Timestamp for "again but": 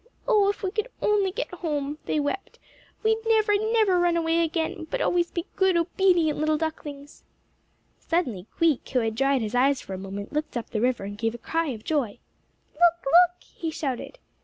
4.43-4.99